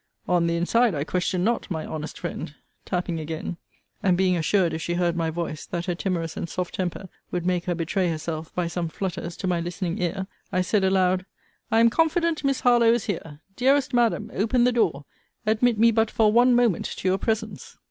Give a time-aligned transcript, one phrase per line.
[0.27, 2.55] On the inside, I question not, my honest friend;
[2.85, 3.57] tapping again.
[4.01, 7.45] And being assured, if she heard my voice, that her timorous and soft temper would
[7.45, 11.27] make her betray herself, by some flutters, to my listning ear, I said aloud,
[11.69, 15.05] I am confident Miss Harlowe is here: dearest Madam, open the door:
[15.45, 17.77] admit me but for one moment to your presence.